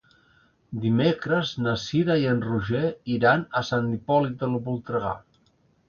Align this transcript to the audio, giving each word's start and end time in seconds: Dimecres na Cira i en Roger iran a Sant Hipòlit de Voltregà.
Dimecres 0.85 1.51
na 1.67 1.75
Cira 1.83 2.17
i 2.23 2.27
en 2.33 2.43
Roger 2.47 2.83
iran 3.19 3.47
a 3.63 3.67
Sant 3.71 3.95
Hipòlit 3.99 4.43
de 4.45 4.55
Voltregà. 4.59 5.19